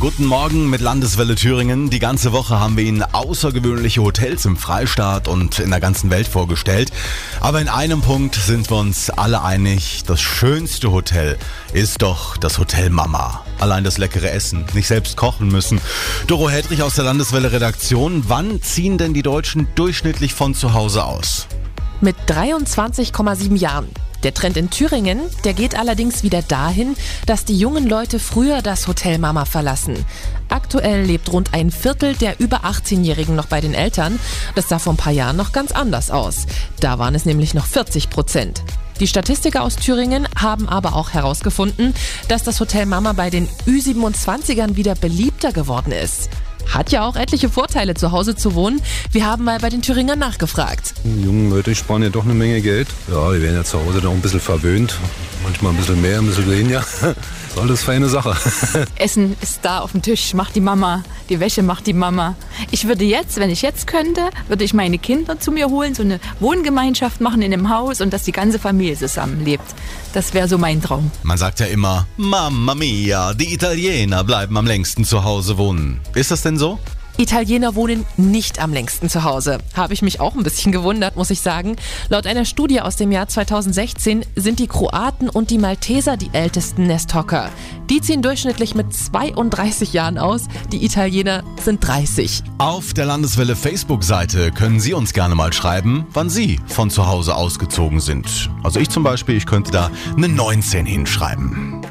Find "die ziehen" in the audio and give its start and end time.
87.88-88.20